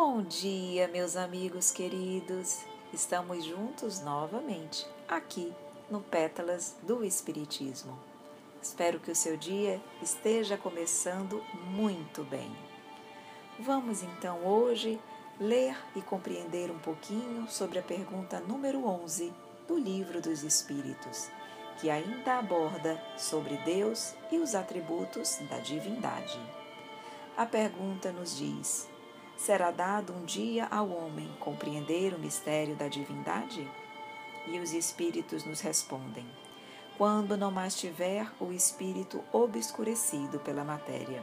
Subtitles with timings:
[0.00, 2.60] Bom dia, meus amigos queridos.
[2.92, 5.52] Estamos juntos novamente aqui
[5.90, 7.98] no Pétalas do Espiritismo.
[8.62, 11.42] Espero que o seu dia esteja começando
[11.72, 12.48] muito bem.
[13.58, 15.00] Vamos então hoje
[15.40, 19.32] ler e compreender um pouquinho sobre a pergunta número 11
[19.66, 21.28] do Livro dos Espíritos,
[21.80, 26.38] que ainda aborda sobre Deus e os atributos da divindade.
[27.36, 28.88] A pergunta nos diz:
[29.38, 33.66] será dado um dia ao homem compreender o mistério da divindade?
[34.46, 36.26] E os espíritos nos respondem:
[36.98, 41.22] quando não mais tiver o espírito obscurecido pela matéria,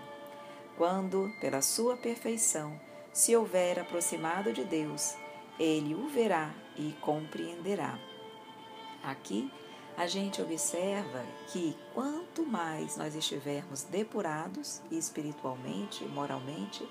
[0.78, 2.80] quando, pela sua perfeição,
[3.12, 5.16] se houver aproximado de Deus,
[5.60, 8.00] ele o verá e compreenderá.
[9.04, 9.52] Aqui
[9.98, 16.86] a gente observa que quanto mais nós estivermos depurados espiritualmente, moralmente,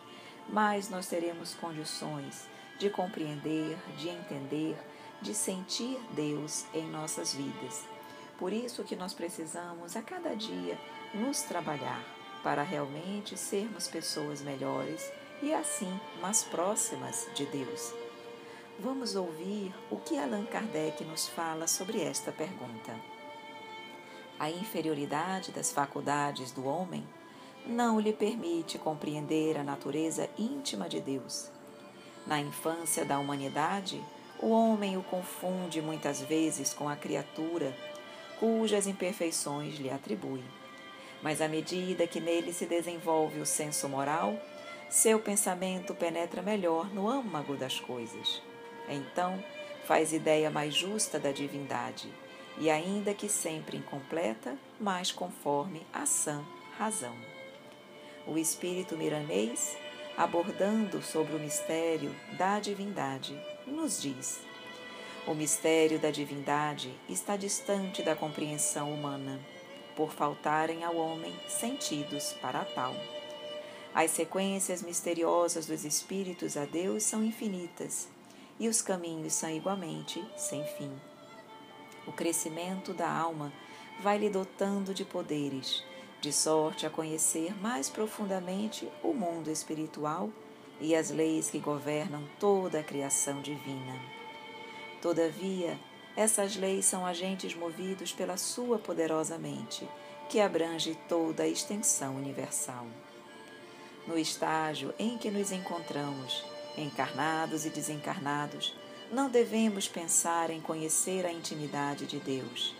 [0.49, 2.47] mais nós teremos condições
[2.79, 4.77] de compreender, de entender,
[5.23, 7.85] de sentir Deus em nossas vidas.
[8.39, 10.79] Por isso que nós precisamos a cada dia
[11.15, 12.05] nos trabalhar
[12.43, 15.11] para realmente sermos pessoas melhores
[15.43, 17.95] e assim mais próximas de Deus.
[18.79, 22.95] Vamos ouvir o que Allan Kardec nos fala sobre esta pergunta.
[24.39, 27.07] A inferioridade das faculdades do homem
[27.67, 31.51] não lhe permite compreender a natureza íntima de Deus.
[32.27, 34.03] Na infância da humanidade,
[34.39, 37.75] o homem o confunde muitas vezes com a criatura
[38.39, 40.43] cujas imperfeições lhe atribui.
[41.23, 44.37] Mas à medida que nele se desenvolve o senso moral,
[44.91, 48.43] seu pensamento penetra melhor no âmago das coisas.
[48.89, 49.43] Então,
[49.87, 52.13] faz ideia mais justa da divindade,
[52.59, 56.45] e ainda que sempre incompleta, mais conforme a sã
[56.79, 57.34] razão
[58.27, 59.77] o espírito miranês,
[60.17, 64.41] abordando sobre o mistério da divindade, nos diz:
[65.27, 69.41] o mistério da divindade está distante da compreensão humana,
[69.97, 72.95] por faltarem ao homem sentidos para tal.
[73.95, 78.09] As sequências misteriosas dos espíritos a Deus são infinitas
[78.59, 80.93] e os caminhos são igualmente sem fim.
[82.07, 83.53] O crescimento da alma
[84.01, 85.83] vai lhe dotando de poderes
[86.25, 90.31] de sorte a conhecer mais profundamente o mundo espiritual
[90.81, 94.01] e as leis que governam toda a criação divina.
[95.03, 95.79] Todavia,
[96.17, 99.87] essas leis são agentes movidos pela sua poderosa mente,
[100.31, 102.87] que abrange toda a extensão universal.
[104.07, 106.43] No estágio em que nos encontramos,
[106.79, 108.75] encarnados e desencarnados,
[109.13, 112.75] não devemos pensar em conhecer a intimidade de Deus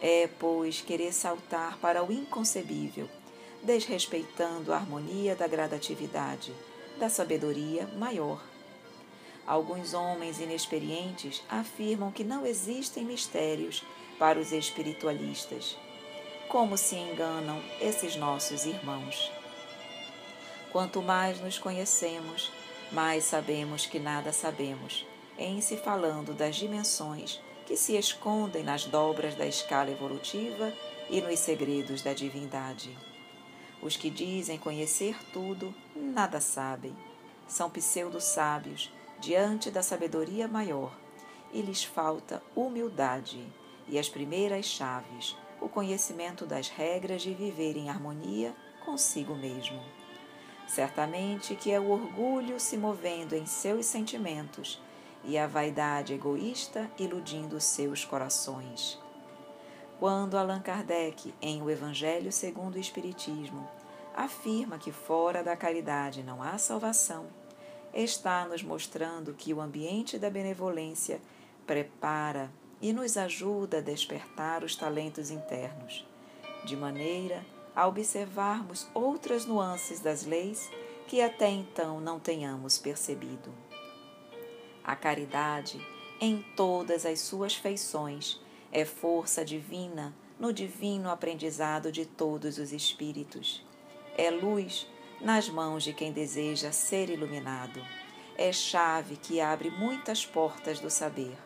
[0.00, 3.08] é, pois, querer saltar para o inconcebível,
[3.62, 6.54] desrespeitando a harmonia da gradatividade,
[6.98, 8.42] da sabedoria maior.
[9.46, 13.82] Alguns homens inexperientes afirmam que não existem mistérios
[14.18, 15.76] para os espiritualistas.
[16.48, 19.32] Como se enganam esses nossos irmãos?
[20.70, 22.52] Quanto mais nos conhecemos,
[22.92, 25.06] mais sabemos que nada sabemos,
[25.38, 30.72] em se falando das dimensões que se escondem nas dobras da escala evolutiva
[31.10, 32.96] e nos segredos da divindade.
[33.82, 36.96] Os que dizem conhecer tudo, nada sabem.
[37.46, 38.90] São pseudo-sábios
[39.20, 40.98] diante da sabedoria maior,
[41.52, 43.46] e lhes falta humildade
[43.86, 49.82] e as primeiras chaves, o conhecimento das regras de viver em harmonia consigo mesmo.
[50.66, 54.80] Certamente que é o orgulho se movendo em seus sentimentos
[55.24, 58.98] e a vaidade egoísta iludindo seus corações.
[59.98, 63.68] Quando Allan Kardec, em O Evangelho segundo o Espiritismo,
[64.14, 67.26] afirma que fora da caridade não há salvação,
[67.92, 71.20] está nos mostrando que o ambiente da benevolência
[71.66, 72.50] prepara
[72.80, 76.06] e nos ajuda a despertar os talentos internos,
[76.64, 80.70] de maneira a observarmos outras nuances das leis
[81.06, 83.67] que até então não tenhamos percebido.
[84.88, 85.78] A caridade,
[86.18, 88.40] em todas as suas feições,
[88.72, 93.62] é força divina no divino aprendizado de todos os espíritos.
[94.16, 94.86] É luz
[95.20, 97.84] nas mãos de quem deseja ser iluminado.
[98.34, 101.36] É chave que abre muitas portas do saber,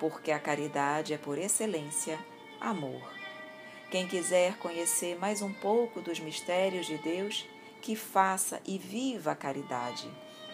[0.00, 2.18] porque a caridade é, por excelência,
[2.60, 3.08] amor.
[3.88, 7.46] Quem quiser conhecer mais um pouco dos mistérios de Deus,
[7.80, 10.10] que faça e viva a caridade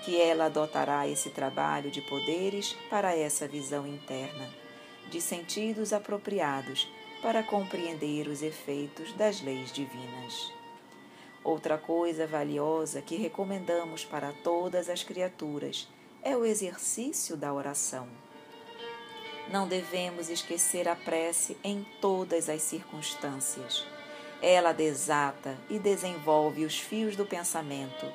[0.06, 4.48] que ela adotará esse trabalho de poderes para essa visão interna,
[5.10, 6.88] de sentidos apropriados
[7.20, 10.52] para compreender os efeitos das leis divinas.
[11.42, 15.88] Outra coisa valiosa que recomendamos para todas as criaturas
[16.22, 18.06] é o exercício da oração.
[19.50, 23.84] Não devemos esquecer a prece em todas as circunstâncias.
[24.40, 28.06] Ela desata e desenvolve os fios do pensamento,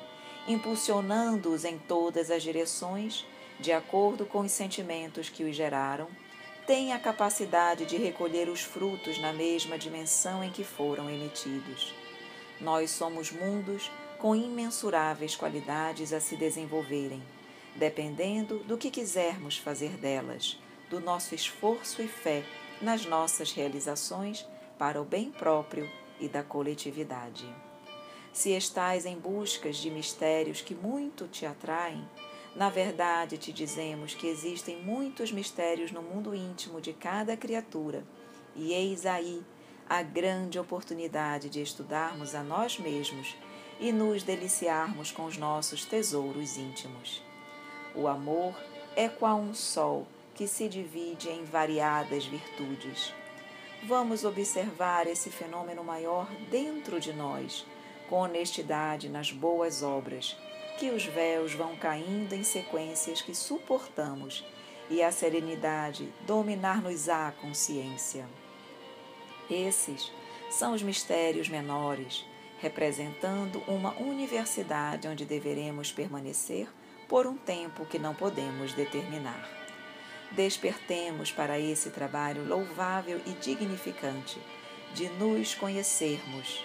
[0.46, 3.24] impulsionando-os em todas as direções,
[3.60, 6.08] de acordo com os sentimentos que os geraram,
[6.66, 11.94] tem a capacidade de recolher os frutos na mesma dimensão em que foram emitidos.
[12.60, 17.22] Nós somos mundos com imensuráveis qualidades a se desenvolverem,
[17.74, 20.58] dependendo do que quisermos fazer delas
[20.88, 22.44] do nosso esforço e fé
[22.80, 24.46] nas nossas realizações
[24.78, 25.90] para o bem próprio
[26.20, 27.46] e da coletividade.
[28.32, 32.02] Se estás em buscas de mistérios que muito te atraem,
[32.56, 38.02] na verdade te dizemos que existem muitos mistérios no mundo íntimo de cada criatura,
[38.56, 39.42] e eis aí
[39.86, 43.36] a grande oportunidade de estudarmos a nós mesmos
[43.78, 47.22] e nos deliciarmos com os nossos tesouros íntimos.
[47.94, 48.58] O amor
[48.96, 53.12] é qual um sol que se divide em variadas virtudes.
[53.86, 57.66] Vamos observar esse fenômeno maior dentro de nós,
[58.12, 60.36] com honestidade nas boas obras,
[60.78, 64.44] que os véus vão caindo em sequências que suportamos
[64.90, 68.26] e a serenidade dominar-nos-á a consciência.
[69.48, 70.12] Esses
[70.50, 72.26] são os mistérios menores,
[72.60, 76.68] representando uma universidade onde deveremos permanecer
[77.08, 79.48] por um tempo que não podemos determinar.
[80.32, 84.38] Despertemos para esse trabalho louvável e dignificante
[84.92, 86.62] de nos conhecermos,